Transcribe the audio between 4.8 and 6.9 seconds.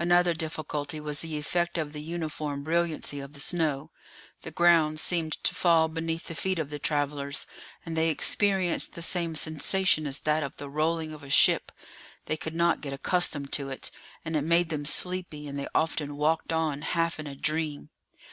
seemed to fall beneath the feet of the